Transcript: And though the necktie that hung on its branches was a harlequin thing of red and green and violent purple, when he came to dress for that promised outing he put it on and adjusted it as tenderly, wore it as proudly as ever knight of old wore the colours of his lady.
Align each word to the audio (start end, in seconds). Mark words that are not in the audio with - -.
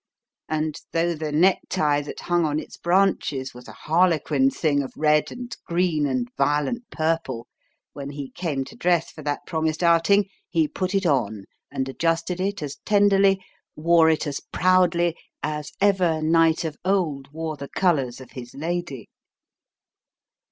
And 0.49 0.81
though 0.93 1.13
the 1.13 1.31
necktie 1.31 2.01
that 2.01 2.21
hung 2.21 2.43
on 2.43 2.59
its 2.59 2.75
branches 2.75 3.53
was 3.53 3.67
a 3.67 3.71
harlequin 3.83 4.49
thing 4.49 4.81
of 4.81 4.91
red 4.97 5.31
and 5.31 5.55
green 5.67 6.07
and 6.07 6.27
violent 6.35 6.89
purple, 6.89 7.45
when 7.93 8.09
he 8.09 8.31
came 8.31 8.65
to 8.65 8.75
dress 8.75 9.11
for 9.11 9.21
that 9.21 9.45
promised 9.45 9.83
outing 9.83 10.27
he 10.49 10.67
put 10.67 10.95
it 10.95 11.05
on 11.05 11.45
and 11.71 11.87
adjusted 11.87 12.39
it 12.41 12.63
as 12.63 12.77
tenderly, 12.83 13.43
wore 13.75 14.09
it 14.09 14.25
as 14.25 14.39
proudly 14.51 15.15
as 15.43 15.71
ever 15.79 16.19
knight 16.19 16.65
of 16.65 16.77
old 16.83 17.27
wore 17.31 17.55
the 17.55 17.69
colours 17.69 18.19
of 18.19 18.31
his 18.31 18.55
lady. 18.55 19.07